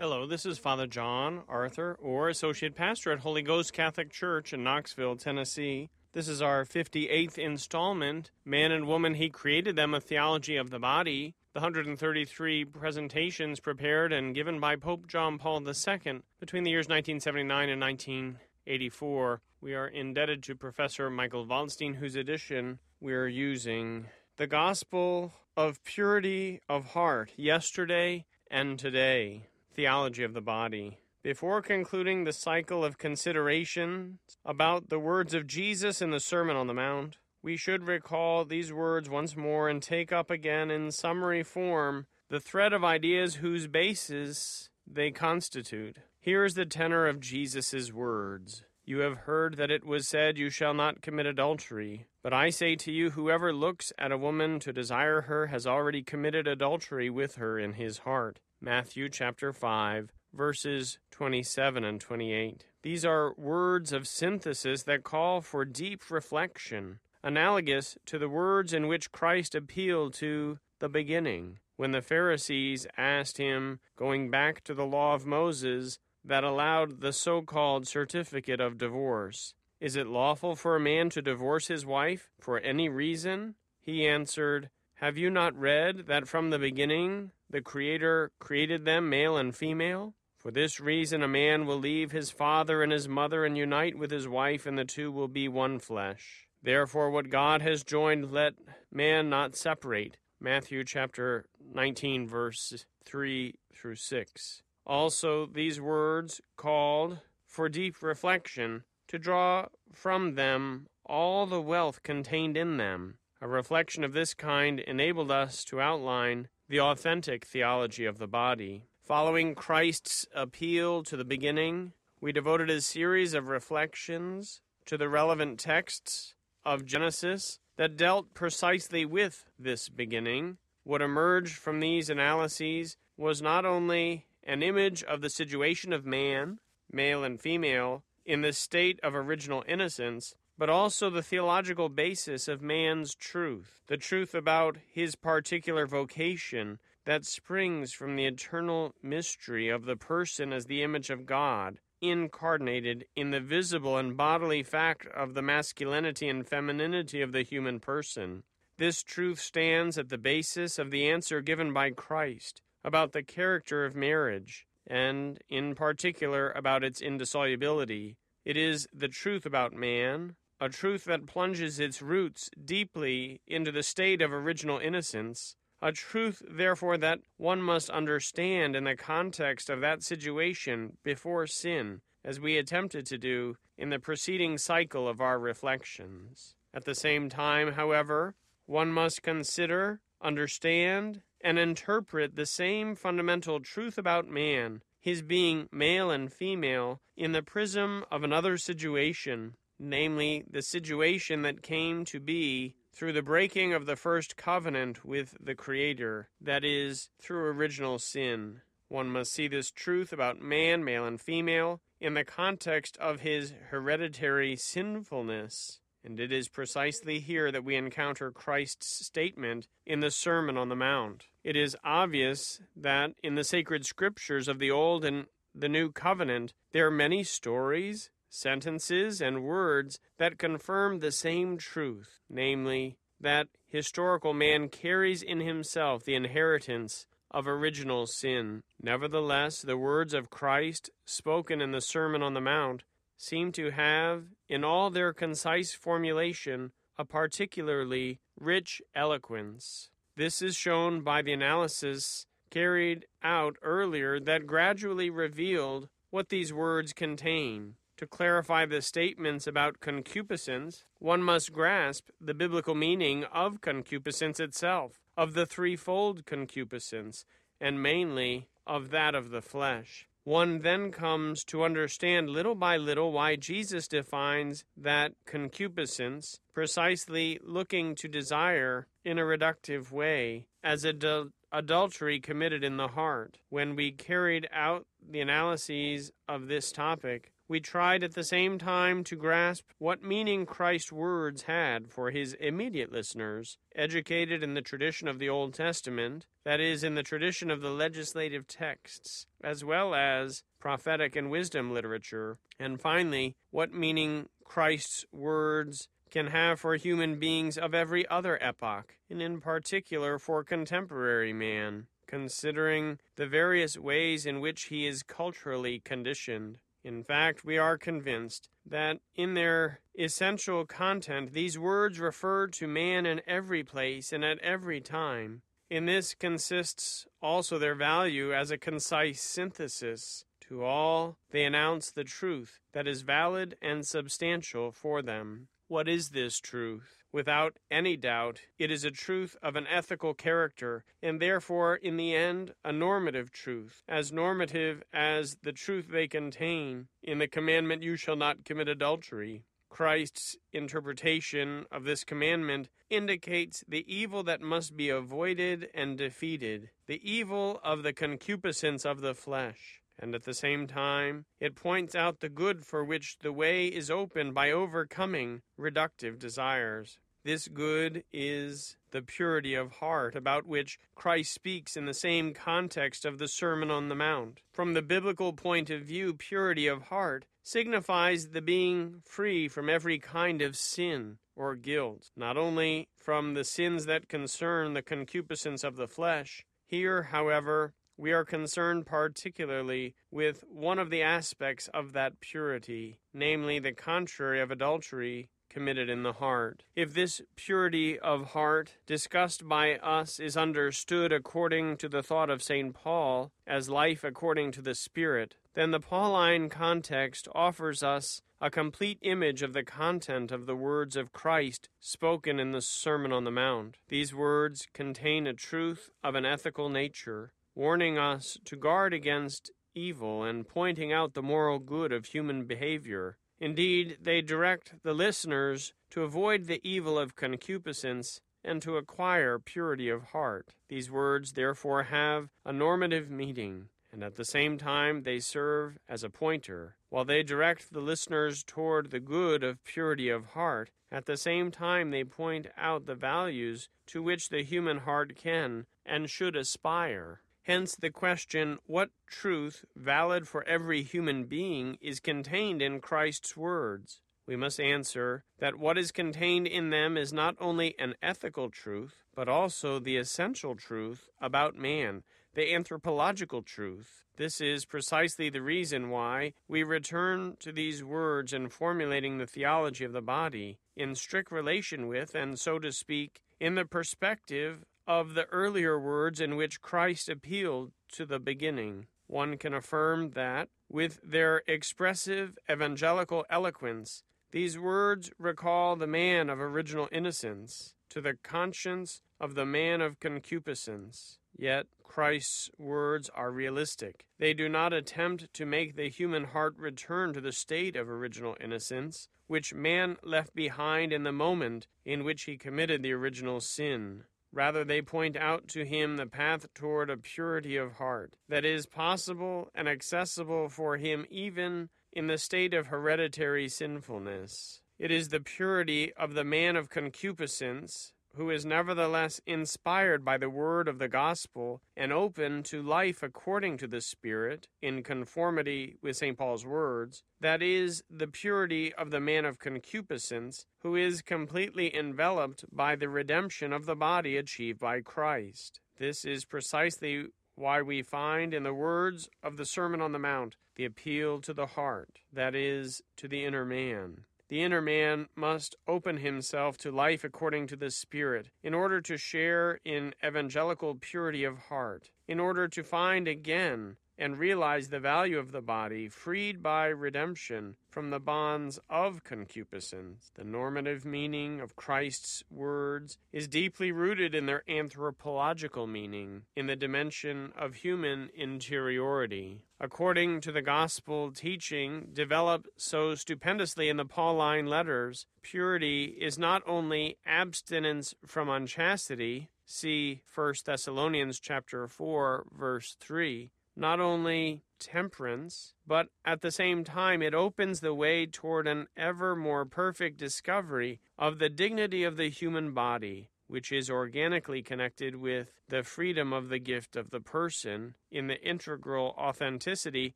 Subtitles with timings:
[0.00, 4.64] Hello, this is Father John Arthur, or Associate Pastor at Holy Ghost Catholic Church in
[4.64, 5.90] Knoxville, Tennessee.
[6.14, 10.78] This is our 58th installment, Man and Woman, He Created Them, a Theology of the
[10.78, 11.34] Body.
[11.52, 17.68] The 133 presentations prepared and given by Pope John Paul II between the years 1979
[17.68, 19.42] and 1984.
[19.60, 24.06] We are indebted to Professor Michael Waldstein, whose edition we are using.
[24.38, 29.49] The Gospel of Purity of Heart, Yesterday and Today.
[29.74, 30.98] Theology of the Body.
[31.22, 36.66] Before concluding the cycle of considerations about the words of Jesus in the Sermon on
[36.66, 41.42] the Mount, we should recall these words once more and take up again in summary
[41.42, 45.98] form the thread of ideas whose basis they constitute.
[46.18, 48.62] Here is the tenor of Jesus' words.
[48.84, 52.06] You have heard that it was said, You shall not commit adultery.
[52.22, 56.02] But I say to you, whoever looks at a woman to desire her has already
[56.02, 58.40] committed adultery with her in his heart.
[58.62, 62.66] Matthew chapter 5, verses 27 and 28.
[62.82, 68.86] These are words of synthesis that call for deep reflection, analogous to the words in
[68.86, 74.84] which Christ appealed to the beginning, when the Pharisees asked him, going back to the
[74.84, 80.76] law of Moses that allowed the so called certificate of divorce, Is it lawful for
[80.76, 83.54] a man to divorce his wife for any reason?
[83.80, 89.36] He answered, Have you not read that from the beginning the Creator created them male
[89.36, 90.14] and female?
[90.38, 94.10] For this reason, a man will leave his father and his mother and unite with
[94.10, 96.46] his wife, and the two will be one flesh.
[96.62, 98.54] Therefore, what God has joined, let
[98.90, 100.16] man not separate.
[100.40, 104.62] Matthew chapter 19, verse 3 through 6.
[104.86, 112.56] Also, these words called for deep reflection to draw from them all the wealth contained
[112.56, 113.18] in them.
[113.42, 118.84] A reflection of this kind enabled us to outline the authentic theology of the body.
[119.02, 125.58] Following Christ's appeal to the beginning, we devoted a series of reflections to the relevant
[125.58, 130.58] texts of Genesis that dealt precisely with this beginning.
[130.84, 136.60] What emerged from these analyses was not only an image of the situation of man,
[136.92, 142.60] male and female, in the state of original innocence, but also the theological basis of
[142.60, 149.86] man's truth, the truth about his particular vocation that springs from the eternal mystery of
[149.86, 155.32] the person as the image of God, incarnated in the visible and bodily fact of
[155.32, 158.42] the masculinity and femininity of the human person.
[158.76, 163.86] This truth stands at the basis of the answer given by Christ about the character
[163.86, 168.18] of marriage, and in particular about its indissolubility.
[168.44, 173.82] It is the truth about man, a truth that plunges its roots deeply into the
[173.82, 179.80] state of original innocence, a truth, therefore, that one must understand in the context of
[179.80, 185.38] that situation before sin, as we attempted to do in the preceding cycle of our
[185.38, 186.54] reflections.
[186.74, 188.34] At the same time, however,
[188.66, 196.10] one must consider, understand, and interpret the same fundamental truth about man, his being male
[196.10, 202.74] and female, in the prism of another situation namely, the situation that came to be
[202.92, 208.60] through the breaking of the first covenant with the Creator, that is, through original sin.
[208.88, 213.54] One must see this truth about man, male and female, in the context of his
[213.70, 215.80] hereditary sinfulness.
[216.02, 220.76] And it is precisely here that we encounter Christ's statement in the Sermon on the
[220.76, 221.26] Mount.
[221.44, 226.54] It is obvious that in the sacred scriptures of the Old and the New Covenant,
[226.72, 234.32] there are many stories, sentences, and words that confirm the same truth, namely, that historical
[234.32, 238.62] man carries in himself the inheritance of original sin.
[238.82, 242.84] Nevertheless, the words of Christ spoken in the Sermon on the Mount
[243.16, 249.90] seem to have, in all their concise formulation, a particularly rich eloquence.
[250.16, 256.92] This is shown by the analysis carried out earlier that gradually revealed what these words
[256.92, 257.74] contain.
[258.00, 265.02] To clarify the statements about concupiscence, one must grasp the biblical meaning of concupiscence itself,
[265.18, 267.26] of the threefold concupiscence,
[267.60, 270.08] and mainly of that of the flesh.
[270.24, 277.94] One then comes to understand little by little why Jesus defines that concupiscence, precisely looking
[277.96, 283.40] to desire in a reductive way, as adul- adultery committed in the heart.
[283.50, 289.02] When we carried out the analyses of this topic, we tried at the same time
[289.02, 295.08] to grasp what meaning Christ's words had for his immediate listeners, educated in the tradition
[295.08, 299.96] of the Old Testament, that is, in the tradition of the legislative texts, as well
[299.96, 307.18] as prophetic and wisdom literature, and finally, what meaning Christ's words can have for human
[307.18, 314.24] beings of every other epoch, and in particular for contemporary man, considering the various ways
[314.24, 316.58] in which he is culturally conditioned.
[316.82, 323.04] In fact, we are convinced that in their essential content, these words refer to man
[323.04, 325.42] in every place and at every time.
[325.68, 330.24] In this consists also their value as a concise synthesis.
[330.48, 335.48] To all, they announce the truth that is valid and substantial for them.
[335.68, 336.99] What is this truth?
[337.12, 342.14] Without any doubt, it is a truth of an ethical character, and therefore, in the
[342.14, 347.96] end, a normative truth, as normative as the truth they contain in the commandment, You
[347.96, 349.44] shall not commit adultery.
[349.68, 357.00] Christ's interpretation of this commandment indicates the evil that must be avoided and defeated, the
[357.08, 362.20] evil of the concupiscence of the flesh and at the same time it points out
[362.20, 366.98] the good for which the way is opened by overcoming reductive desires.
[367.22, 373.04] This good is the purity of heart, about which Christ speaks in the same context
[373.04, 374.40] of the Sermon on the Mount.
[374.52, 379.98] From the biblical point of view, purity of heart signifies the being free from every
[379.98, 385.76] kind of sin or guilt, not only from the sins that concern the concupiscence of
[385.76, 386.46] the flesh.
[386.64, 393.58] Here, however, we are concerned particularly with one of the aspects of that purity, namely
[393.58, 396.62] the contrary of adultery committed in the heart.
[396.74, 402.42] If this purity of heart discussed by us is understood according to the thought of
[402.42, 402.72] St.
[402.72, 408.98] Paul as life according to the Spirit, then the Pauline context offers us a complete
[409.02, 413.30] image of the content of the words of Christ spoken in the Sermon on the
[413.30, 413.76] Mount.
[413.88, 420.24] These words contain a truth of an ethical nature warning us to guard against evil
[420.24, 423.18] and pointing out the moral good of human behavior.
[423.38, 429.90] Indeed, they direct the listeners to avoid the evil of concupiscence and to acquire purity
[429.90, 430.54] of heart.
[430.70, 436.02] These words, therefore, have a normative meaning, and at the same time they serve as
[436.02, 436.76] a pointer.
[436.88, 441.50] While they direct the listeners toward the good of purity of heart, at the same
[441.50, 447.20] time they point out the values to which the human heart can and should aspire.
[447.42, 454.02] Hence, the question, what truth, valid for every human being, is contained in Christ's words?
[454.26, 458.96] We must answer that what is contained in them is not only an ethical truth,
[459.14, 462.04] but also the essential truth about man,
[462.34, 464.04] the anthropological truth.
[464.16, 469.84] This is precisely the reason why we return to these words in formulating the theology
[469.84, 475.14] of the body, in strict relation with, and so to speak, in the perspective of
[475.14, 478.88] the earlier words in which Christ appealed to the beginning.
[479.06, 484.02] One can affirm that, with their expressive evangelical eloquence,
[484.32, 490.00] these words recall the man of original innocence to the conscience of the man of
[490.00, 491.18] concupiscence.
[491.38, 494.06] Yet Christ's words are realistic.
[494.18, 498.36] They do not attempt to make the human heart return to the state of original
[498.40, 504.02] innocence, which man left behind in the moment in which he committed the original sin.
[504.32, 508.66] Rather, they point out to him the path toward a purity of heart that is
[508.66, 514.62] possible and accessible for him even in the state of hereditary sinfulness.
[514.78, 520.30] It is the purity of the man of concupiscence who is nevertheless inspired by the
[520.30, 525.96] word of the gospel and open to life according to the Spirit, in conformity with
[525.96, 526.18] St.
[526.18, 532.44] Paul's words, that is, the purity of the man of concupiscence, who is completely enveloped
[532.52, 535.60] by the redemption of the body achieved by Christ.
[535.78, 540.36] This is precisely why we find in the words of the Sermon on the Mount
[540.56, 544.04] the appeal to the heart, that is, to the inner man.
[544.30, 548.96] The inner man must open himself to life according to the Spirit, in order to
[548.96, 555.18] share in evangelical purity of heart, in order to find again and realize the value
[555.18, 560.10] of the body, freed by redemption from the bonds of concupiscence.
[560.14, 566.56] The normative meaning of Christ's words is deeply rooted in their anthropological meaning, in the
[566.56, 569.42] dimension of human interiority.
[569.60, 576.42] According to the gospel teaching developed so stupendously in the Pauline letters, purity is not
[576.46, 585.88] only abstinence from unchastity, see 1 Thessalonians chapter 4 verse 3, not only temperance, but
[586.04, 591.18] at the same time it opens the way toward an ever more perfect discovery of
[591.18, 596.38] the dignity of the human body, which is organically connected with the freedom of the
[596.38, 599.94] gift of the person in the integral authenticity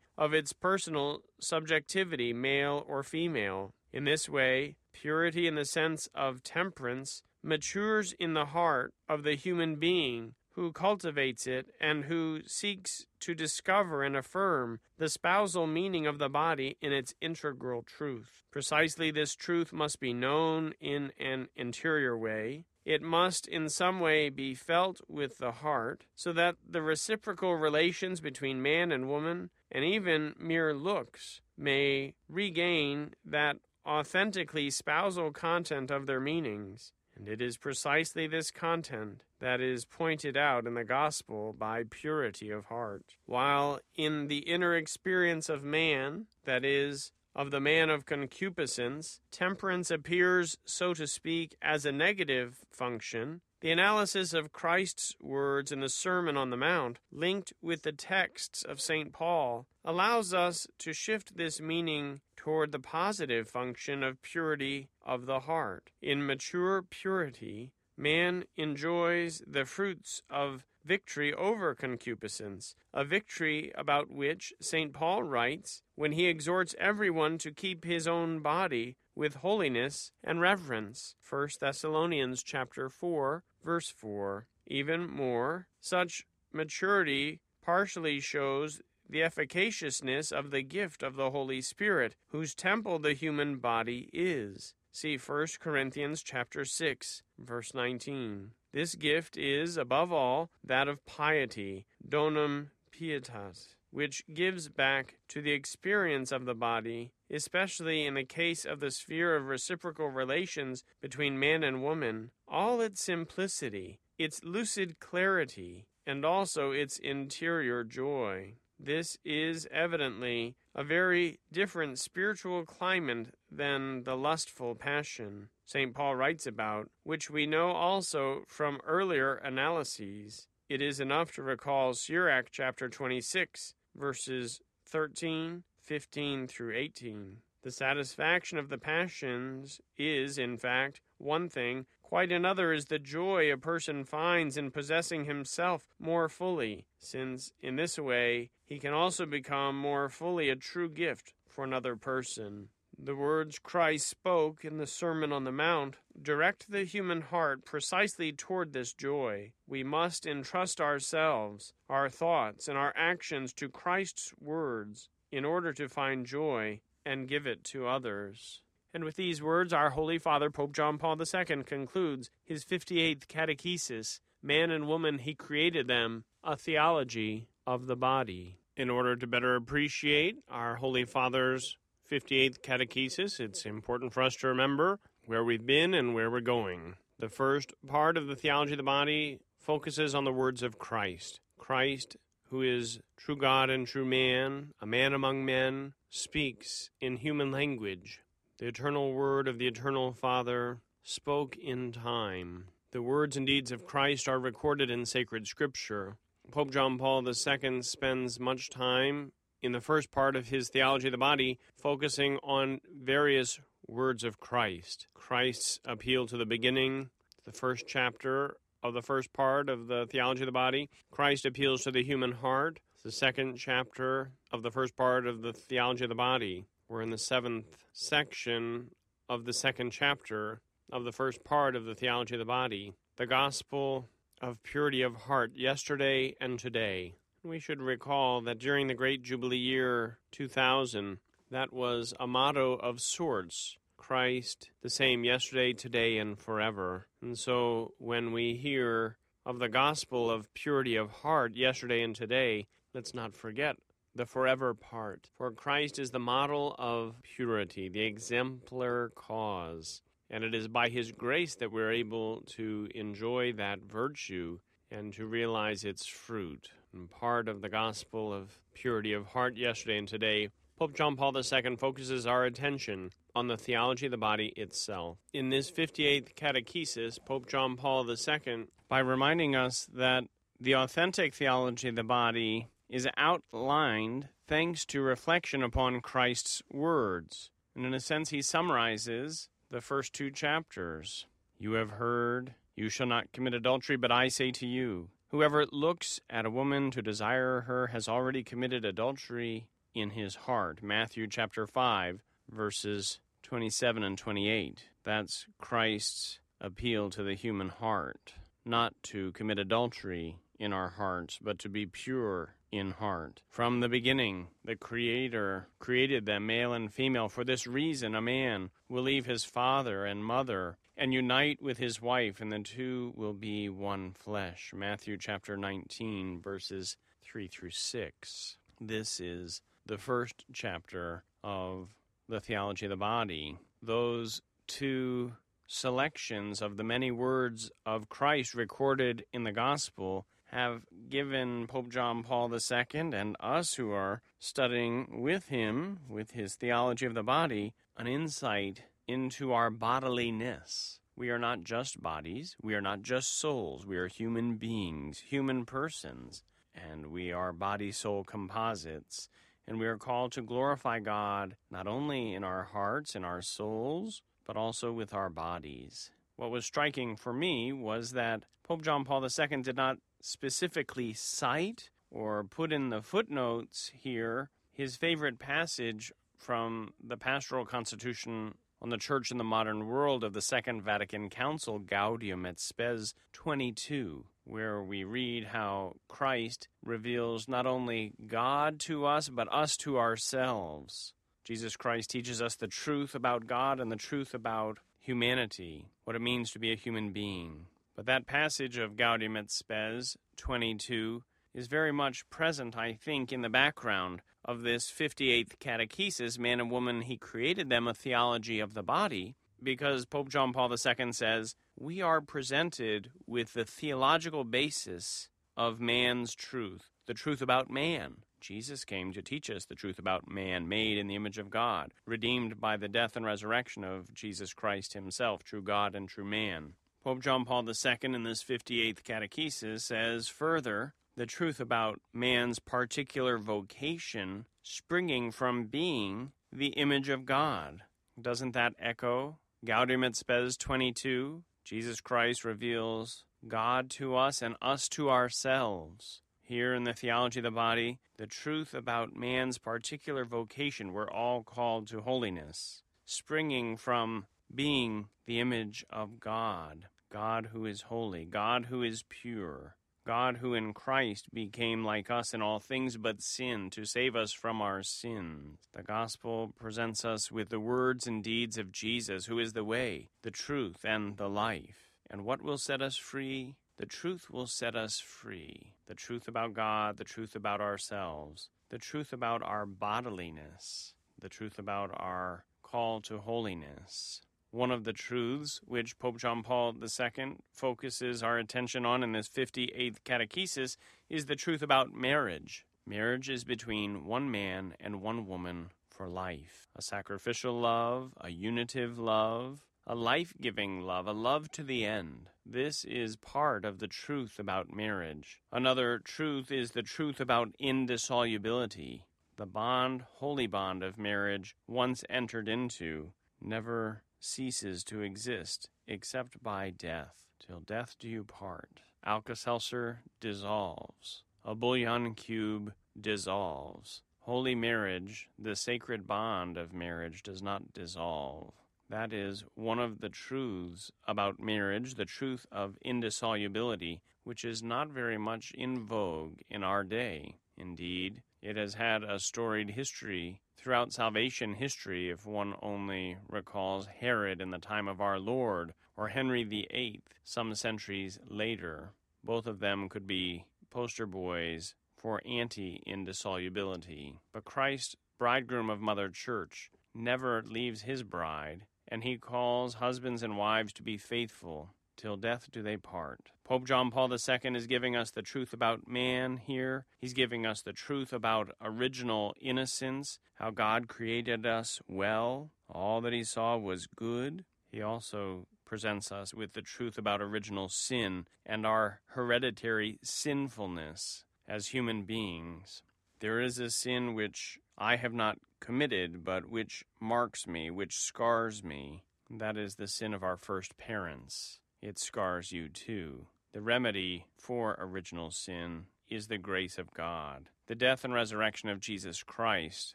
[0.17, 3.73] of its personal subjectivity, male or female.
[3.93, 9.35] In this way, purity in the sense of temperance matures in the heart of the
[9.35, 16.07] human being who cultivates it and who seeks to discover and affirm the spousal meaning
[16.07, 18.45] of the body in its integral truth.
[18.51, 22.65] Precisely this truth must be known in an interior way.
[22.85, 28.21] It must in some way be felt with the heart, so that the reciprocal relations
[28.21, 33.57] between man and woman, and even mere looks, may regain that
[33.87, 36.93] authentically spousal content of their meanings.
[37.17, 42.51] And it is precisely this content that is pointed out in the gospel by purity
[42.51, 43.05] of heart.
[43.27, 49.91] While in the inner experience of man, that is, of the man of concupiscence, temperance
[49.91, 55.89] appears, so to speak, as a negative function, the analysis of Christ's words in the
[55.89, 59.11] Sermon on the Mount, linked with the texts of St.
[59.11, 65.41] Paul, allows us to shift this meaning toward the positive function of purity of the
[65.41, 65.93] heart.
[66.03, 74.53] In mature purity, man enjoys the fruits of victory over concupiscence, a victory about which
[74.61, 74.93] St.
[74.93, 81.15] Paul writes when he exhorts everyone to keep his own body with holiness and reverence.
[81.29, 84.47] 1 Thessalonians chapter 4 verse 4.
[84.67, 92.15] Even more, such maturity partially shows the efficaciousness of the gift of the Holy Spirit,
[92.29, 94.75] whose temple the human body is.
[94.93, 98.53] See 1 Corinthians chapter 6, verse 19.
[98.73, 105.53] This gift is, above all, that of piety, donum pietas, which gives back to the
[105.53, 111.39] experience of the body, especially in the case of the sphere of reciprocal relations between
[111.39, 118.55] man and woman, all its simplicity, its lucid clarity, and also its interior joy.
[118.79, 125.95] This is evidently a very different spiritual climate than the lustful passion St.
[125.95, 130.47] Paul writes about, which we know also from earlier analyses.
[130.69, 137.37] It is enough to recall Sirach chapter 26, verses 13, 15 through 18.
[137.63, 143.51] The satisfaction of the passions is, in fact, one thing, quite another is the joy
[143.51, 149.25] a person finds in possessing himself more fully, since in this way he can also
[149.25, 152.69] become more fully a true gift for another person.
[152.99, 158.33] The words Christ spoke in the Sermon on the Mount direct the human heart precisely
[158.33, 159.53] toward this joy.
[159.67, 165.89] We must entrust ourselves, our thoughts, and our actions to Christ's words in order to
[165.89, 168.61] find joy and give it to others.
[168.95, 174.21] And with these words, our Holy Father, Pope John Paul II, concludes his 58th catechesis
[174.45, 178.59] Man and woman, he created them, a theology of the body.
[178.77, 184.47] In order to better appreciate our Holy Father's 58th catechesis, it's important for us to
[184.47, 186.95] remember where we've been and where we're going.
[187.19, 191.41] The first part of the theology of the body focuses on the words of Christ.
[191.59, 192.17] Christ,
[192.55, 198.21] who is true God and true man, a man among men, speaks in human language.
[198.59, 202.67] The eternal word of the eternal Father spoke in time.
[202.93, 206.17] The words and deeds of Christ are recorded in sacred scripture.
[206.53, 211.13] Pope John Paul II spends much time in the first part of his Theology of
[211.13, 213.59] the Body focusing on various
[213.89, 215.09] words of Christ.
[215.13, 217.11] Christ's appeal to the beginning,
[217.45, 218.55] the first chapter
[218.85, 220.91] of the first part of the Theology of the Body.
[221.11, 225.55] Christ appeals to the human heart, the second chapter of the first part of the
[225.55, 226.67] Theology of the Body.
[226.89, 228.91] We're in the seventh section
[229.31, 230.61] of the second chapter
[230.93, 232.93] of the first part of the Theology of the Body.
[233.17, 234.11] The Gospel
[234.43, 237.15] of purity of heart yesterday and today.
[237.43, 241.19] We should recall that during the great Jubilee year 2000,
[241.51, 247.07] that was a motto of sorts Christ the same yesterday, today, and forever.
[247.23, 252.67] And so when we hear of the gospel of purity of heart yesterday and today,
[252.93, 253.77] let's not forget
[254.15, 255.31] the forever part.
[255.39, 260.03] For Christ is the model of purity, the exemplar cause.
[260.29, 264.59] And it is by His grace that we're able to enjoy that virtue
[264.91, 266.69] and to realize its fruit.
[266.93, 271.35] And part of the gospel of purity of heart yesterday and today, Pope John Paul
[271.35, 275.19] II focuses our attention on the theology of the body itself.
[275.33, 280.25] In this 58th catechesis, Pope John Paul II, by reminding us that
[280.61, 287.51] the authentic theology of the body is outlined thanks to reflection upon Christ's words.
[287.75, 291.27] And in a sense, he summarizes the first two chapters.
[291.59, 296.21] You have heard, you shall not commit adultery, but I say to you, whoever looks
[296.31, 300.83] at a woman to desire her has already committed adultery in his heart.
[300.83, 304.79] Matthew chapter 5, verses 27 and 28.
[305.05, 308.35] That's Christ's appeal to the human heart,
[308.65, 313.43] not to commit adultery in our hearts, but to be pure in heart.
[313.51, 317.29] From the beginning, the Creator created them male and female.
[317.29, 322.01] For this reason, a man will leave his father and mother and unite with his
[322.01, 324.73] wife, and the two will be one flesh.
[324.75, 328.57] Matthew chapter 19, verses 3 through 6.
[328.81, 331.89] This is the first chapter of
[332.29, 333.59] the theology of the body.
[333.83, 335.33] Those two
[335.67, 342.23] selections of the many words of Christ recorded in the gospel have given Pope John
[342.23, 347.75] Paul II and us who are studying with him, with his theology of the body,
[347.97, 351.01] an insight into our bodiliness.
[351.17, 355.65] We are not just bodies, we are not just souls, we are human beings, human
[355.65, 356.43] persons,
[356.75, 359.29] and we are body soul composites.
[359.67, 364.23] And we are called to glorify God not only in our hearts and our souls,
[364.47, 366.11] but also with our bodies.
[366.37, 371.91] What was striking for me was that Pope John Paul II did not specifically cite
[372.11, 378.55] or put in the footnotes here his favorite passage from the Pastoral Constitution
[378.85, 383.15] on the Church in the Modern World of the Second Vatican Council, Gaudium et Spes
[383.33, 389.99] 22, where we read how Christ reveals not only God to us, but us to
[389.99, 391.15] ourselves.
[391.45, 396.21] Jesus Christ teaches us the truth about God and the truth about humanity, what it
[396.21, 397.65] means to be a human being.
[397.97, 401.23] But that passage of Gaudium et Spes 22
[401.55, 406.71] is very much present, I think, in the background of this 58th catechesis, Man and
[406.71, 411.55] Woman, He created them a theology of the body, because Pope John Paul II says,
[411.79, 418.19] we are presented with the theological basis of man's truth, the truth about man.
[418.41, 421.95] Jesus came to teach us the truth about man, made in the image of God,
[422.07, 426.75] redeemed by the death and resurrection of Jesus Christ himself, true God and true man.
[427.03, 433.39] Pope John Paul II in this 58th catechesis says further, the truth about man's particular
[433.39, 437.83] vocation springing from being the image of God.
[438.21, 441.43] Doesn't that echo Gaudium et Spes 22?
[441.65, 446.23] Jesus Christ reveals God to us and us to ourselves.
[446.43, 451.43] Here in the theology of the body, the truth about man's particular vocation, we're all
[451.43, 458.67] called to holiness, springing from being the image of God, God who is holy, God
[458.67, 463.71] who is pure, God who in Christ became like us in all things but sin
[463.71, 465.59] to save us from our sins.
[465.73, 470.11] The gospel presents us with the words and deeds of Jesus, who is the way,
[470.23, 471.91] the truth, and the life.
[472.11, 473.57] And what will set us free?
[473.79, 475.73] The truth will set us free.
[475.87, 481.59] The truth about God, the truth about ourselves, the truth about our bodiliness, the truth
[481.59, 484.21] about our call to holiness,
[484.55, 489.29] one of the truths which Pope John Paul II focuses our attention on in this
[489.29, 490.77] 58th catechesis
[491.11, 492.65] is the truth about marriage.
[492.87, 496.69] Marriage is between one man and one woman for life.
[496.77, 502.31] A sacrificial love, a unitive love, a life giving love, a love to the end.
[502.47, 505.41] This is part of the truth about marriage.
[505.51, 509.03] Another truth is the truth about indissolubility.
[509.37, 516.71] The bond, holy bond of marriage, once entered into, never ceases to exist except by
[516.71, 517.15] death.
[517.39, 518.81] Till death do you part.
[519.05, 521.25] Alka Seltzer dissolves.
[521.45, 524.03] A bouillon cube dissolves.
[524.21, 528.55] Holy marriage, the sacred bond of marriage, does not dissolve.
[528.89, 534.89] That is one of the truths about marriage, the truth of indissolubility, which is not
[534.89, 537.37] very much in vogue in our day.
[537.59, 544.41] Indeed, it has had a storied history throughout salvation history, if one only recalls Herod
[544.41, 548.93] in the time of our Lord or Henry VIII some centuries later.
[549.23, 554.15] Both of them could be poster boys for anti indissolubility.
[554.33, 560.39] But Christ, bridegroom of Mother Church, never leaves his bride, and he calls husbands and
[560.39, 563.31] wives to be faithful till death do they part.
[563.45, 566.87] Pope John Paul II is giving us the truth about man here.
[567.01, 572.51] He's giving us the truth about original innocence, how God created us well.
[572.69, 574.45] All that he saw was good.
[574.71, 581.69] He also presents us with the truth about original sin and our hereditary sinfulness as
[581.69, 582.83] human beings.
[583.21, 588.63] There is a sin which I have not committed, but which marks me, which scars
[588.63, 589.05] me.
[589.31, 591.61] That is the sin of our first parents.
[591.85, 593.27] It scars you too.
[593.53, 597.51] The remedy for original sin is the grace of God.
[597.67, 599.95] The death and resurrection of Jesus Christ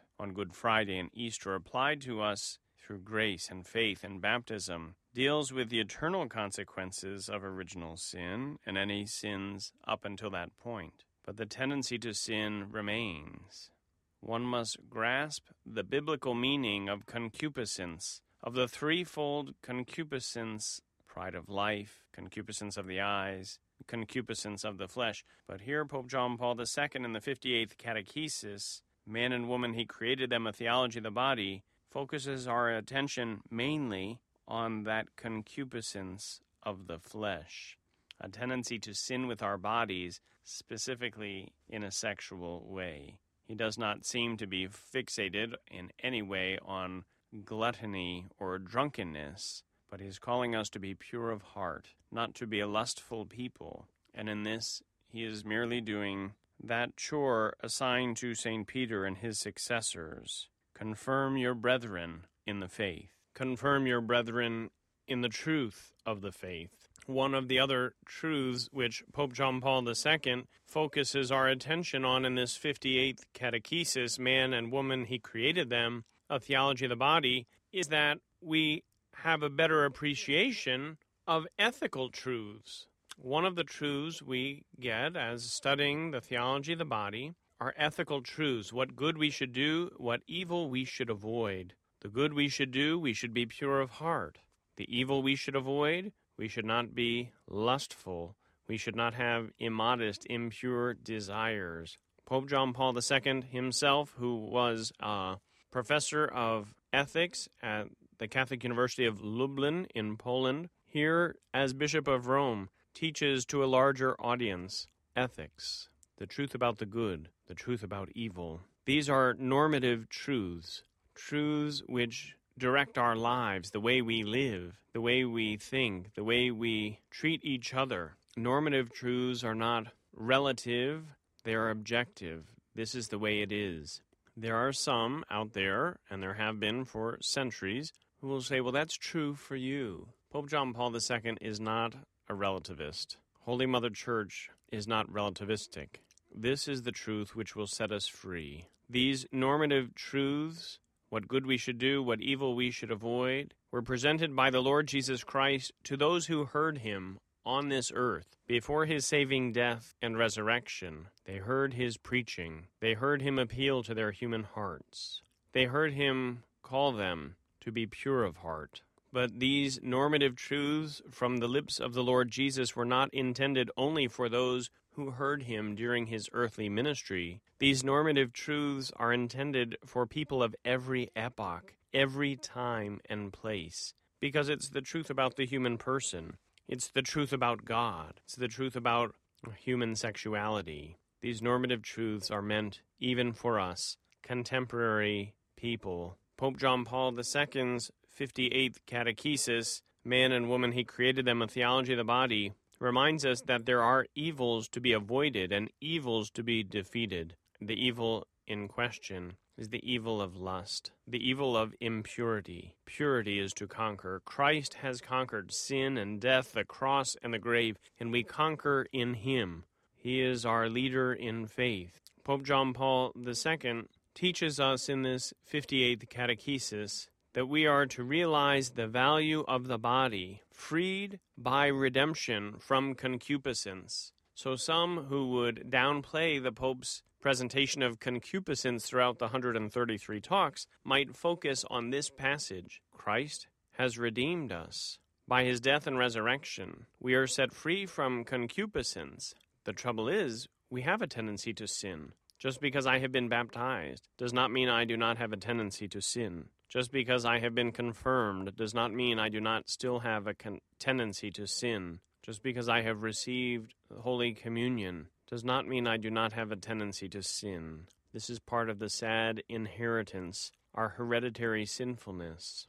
[0.20, 5.52] on Good Friday and Easter applied to us through grace and faith and baptism deals
[5.52, 11.06] with the eternal consequences of original sin and any sins up until that point.
[11.26, 13.72] But the tendency to sin remains.
[14.20, 22.06] One must grasp the biblical meaning of concupiscence, of the threefold concupiscence pride of life,
[22.14, 25.26] concupiscence of the eyes, concupiscence of the flesh.
[25.48, 30.30] But here, Pope John Paul II in the 58th Catechesis, Man and Woman, He Created
[30.30, 37.00] Them, a Theology of the Body, focuses our attention mainly on that concupiscence of the
[37.00, 37.78] flesh,
[38.22, 43.18] a tendency to sin with our bodies, specifically in a sexual way.
[43.46, 47.04] He does not seem to be fixated in any way on
[47.44, 52.60] gluttony or drunkenness, but he's calling us to be pure of heart, not to be
[52.60, 53.88] a lustful people.
[54.14, 58.68] And in this, he is merely doing that chore assigned to St.
[58.68, 60.50] Peter and his successors
[60.80, 64.70] confirm your brethren in the faith, confirm your brethren
[65.08, 66.88] in the truth of the faith.
[67.06, 72.36] One of the other truths which Pope John Paul II focuses our attention on in
[72.36, 77.88] this 58th catechesis, Man and Woman, He Created Them, a theology of the body, is
[77.88, 78.84] that we
[79.24, 82.88] have a better appreciation of ethical truths.
[83.18, 88.22] One of the truths we get as studying the theology of the body are ethical
[88.22, 91.74] truths what good we should do, what evil we should avoid.
[92.02, 94.40] The good we should do, we should be pure of heart.
[94.78, 98.38] The evil we should avoid, we should not be lustful.
[98.70, 101.98] We should not have immodest, impure desires.
[102.26, 105.38] Pope John Paul II himself, who was a
[105.72, 107.88] professor of ethics at
[108.20, 113.66] the Catholic University of Lublin in Poland, here as Bishop of Rome, teaches to a
[113.66, 118.62] larger audience ethics, the truth about the good, the truth about evil.
[118.86, 120.84] These are normative truths,
[121.16, 126.52] truths which direct our lives, the way we live, the way we think, the way
[126.52, 128.16] we treat each other.
[128.36, 131.04] Normative truths are not relative,
[131.44, 132.44] they are objective.
[132.76, 134.02] This is the way it is.
[134.36, 138.72] There are some out there, and there have been for centuries, who will say, well,
[138.72, 140.08] that's true for you.
[140.32, 141.96] Pope John Paul II is not
[142.28, 143.18] a relativist.
[143.42, 146.02] Holy Mother Church is not relativistic.
[146.34, 148.66] This is the truth which will set us free.
[148.90, 150.80] These normative truths,
[151.10, 154.88] what good we should do, what evil we should avoid, were presented by the Lord
[154.88, 158.28] Jesus Christ to those who heard him on this earth.
[158.48, 162.68] Before his saving death and resurrection, they heard his preaching.
[162.80, 165.22] They heard him appeal to their human hearts.
[165.54, 168.82] They heard him call them to be pure of heart.
[169.12, 174.08] But these normative truths from the lips of the Lord Jesus were not intended only
[174.08, 177.42] for those who heard him during his earthly ministry.
[177.58, 184.50] These normative truths are intended for people of every epoch, every time and place, because
[184.50, 186.38] it's the truth about the human person.
[186.68, 188.20] It's the truth about God.
[188.26, 189.16] It's the truth about
[189.58, 190.98] human sexuality.
[191.22, 198.78] These normative truths are meant even for us, contemporary people Pope John Paul II's 58th
[198.88, 203.66] Catechesis, Man and Woman, He Created Them, a Theology of the Body, reminds us that
[203.66, 207.36] there are evils to be avoided and evils to be defeated.
[207.60, 212.74] The evil in question is the evil of lust, the evil of impurity.
[212.86, 214.22] Purity is to conquer.
[214.24, 219.14] Christ has conquered sin and death, the cross and the grave, and we conquer in
[219.14, 219.66] Him.
[219.94, 222.00] He is our leader in faith.
[222.24, 223.84] Pope John Paul II
[224.20, 229.78] teaches us in this 58th catechesis that we are to realize the value of the
[229.78, 234.12] body, freed by redemption from concupiscence.
[234.36, 241.16] So, some who would downplay the Pope's presentation of concupiscence throughout the 133 talks might
[241.16, 245.00] focus on this passage Christ has redeemed us.
[245.30, 249.34] By his death and resurrection, we are set free from concupiscence.
[249.64, 252.12] The trouble is, we have a tendency to sin.
[252.40, 255.90] Just because I have been baptized does not mean I do not have a tendency
[255.90, 256.46] to sin.
[256.70, 260.34] Just because I have been confirmed does not mean I do not still have a
[260.34, 262.00] con- tendency to sin.
[262.24, 266.56] Just because I have received Holy Communion does not mean I do not have a
[266.56, 267.88] tendency to sin.
[268.14, 272.68] This is part of the sad inheritance, our hereditary sinfulness.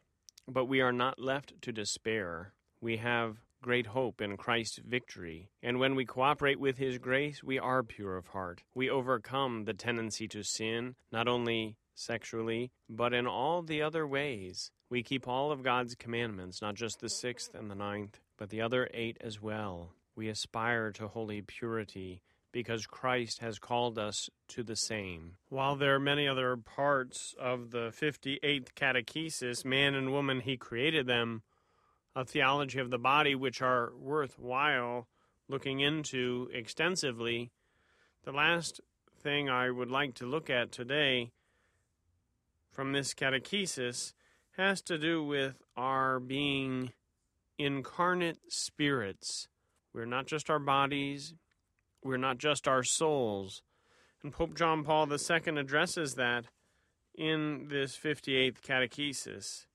[0.48, 2.54] But we are not left to despair.
[2.80, 5.50] We have great hope in Christ's victory.
[5.62, 8.62] And when we cooperate with His grace, we are pure of heart.
[8.74, 14.70] We overcome the tendency to sin, not only sexually, but in all the other ways.
[14.88, 18.62] We keep all of God's commandments, not just the sixth and the ninth, but the
[18.62, 19.92] other eight as well.
[20.16, 25.36] We aspire to holy purity because Christ has called us to the same.
[25.48, 31.06] While there are many other parts of the 58th catechesis, man and woman, he created
[31.06, 31.42] them,
[32.14, 35.06] a theology of the body which are worthwhile
[35.48, 37.50] looking into extensively.
[38.24, 38.80] The last
[39.22, 41.30] thing I would like to look at today
[42.70, 44.12] from this catechesis
[44.56, 46.92] has to do with our being
[47.58, 49.48] incarnate spirits.
[49.92, 51.34] We're not just our bodies,
[52.02, 53.62] we're not just our souls.
[54.22, 56.46] And Pope John Paul II addresses that
[57.14, 59.66] in this 58th catechesis.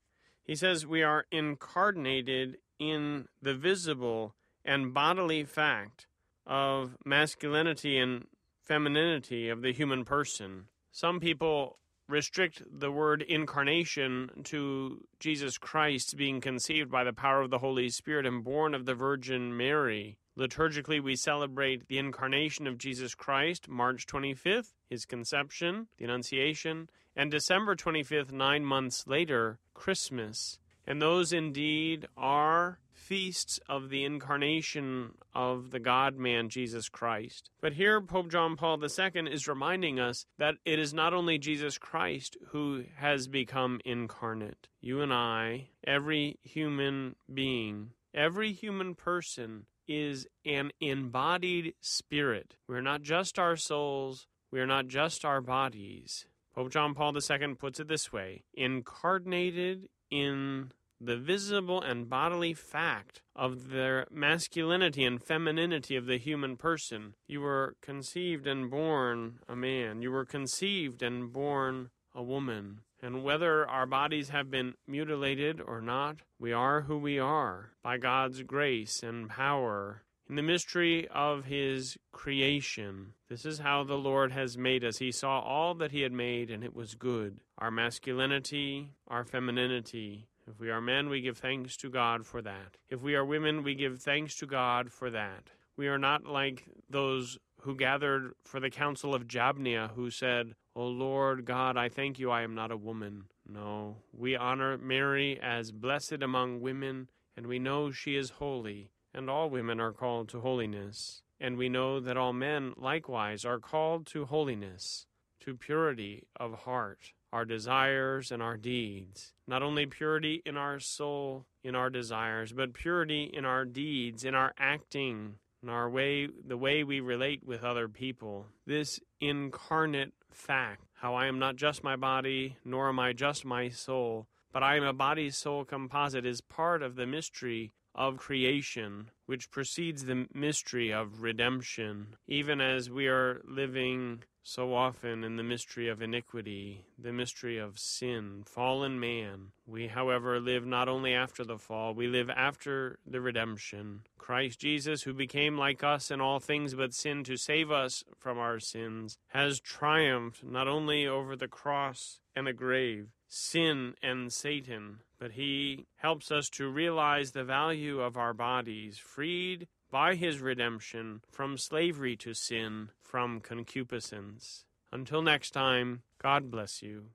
[0.45, 6.07] He says we are incarnated in the visible and bodily fact
[6.45, 8.27] of masculinity and
[8.63, 10.65] femininity of the human person.
[10.91, 17.49] Some people restrict the word incarnation to Jesus Christ being conceived by the power of
[17.49, 20.19] the Holy Spirit and born of the Virgin Mary.
[20.37, 27.31] Liturgically, we celebrate the incarnation of Jesus Christ, March 25th, his conception, the Annunciation, and
[27.31, 30.59] December 25th, nine months later, Christmas.
[30.87, 37.49] And those indeed are feasts of the incarnation of the God man Jesus Christ.
[37.61, 41.77] But here, Pope John Paul II is reminding us that it is not only Jesus
[41.77, 44.67] Christ who has become incarnate.
[44.81, 52.55] You and I, every human being, every human person, is an embodied spirit.
[52.67, 56.25] We're not just our souls, we are not just our bodies.
[56.55, 63.21] Pope John Paul II puts it this way incarnated in the visible and bodily fact
[63.35, 67.15] of the masculinity and femininity of the human person.
[67.27, 70.01] You were conceived and born a man.
[70.01, 72.79] You were conceived and born a woman.
[73.01, 77.97] And whether our bodies have been mutilated or not, we are who we are by
[77.97, 80.03] God's grace and power.
[80.27, 84.97] In the mystery of His creation, this is how the Lord has made us.
[84.97, 87.41] He saw all that He had made, and it was good.
[87.59, 90.27] Our masculinity, our femininity.
[90.47, 92.77] If we are men, we give thanks to God for that.
[92.89, 95.51] If we are women, we give thanks to God for that.
[95.77, 100.87] We are not like those who gathered for the council of Jabnia, who said, O
[100.87, 103.25] Lord God, I thank you I am not a woman.
[103.47, 109.29] No, we honor Mary as blessed among women, and we know she is holy, and
[109.29, 111.21] all women are called to holiness.
[111.39, 115.05] And we know that all men likewise are called to holiness,
[115.41, 119.33] to purity of heart, our desires and our deeds.
[119.47, 124.35] Not only purity in our soul, in our desires, but purity in our deeds, in
[124.35, 128.47] our acting, in our way, the way we relate with other people.
[128.65, 133.69] This incarnate fact how I am not just my body, nor am I just my
[133.69, 139.09] soul, but I am a body soul composite is part of the mystery of creation,
[139.25, 145.43] which precedes the mystery of redemption, even as we are living so often in the
[145.43, 149.47] mystery of iniquity, the mystery of sin, fallen man.
[149.65, 154.01] We, however, live not only after the fall, we live after the redemption.
[154.19, 158.37] Christ Jesus, who became like us in all things but sin to save us from
[158.37, 164.99] our sins, has triumphed not only over the cross and the grave, sin and Satan,
[165.17, 171.21] but he helps us to realize the value of our bodies, freed by his redemption
[171.31, 174.65] from slavery to sin, from concupiscence.
[174.91, 177.11] Until next time, God bless you.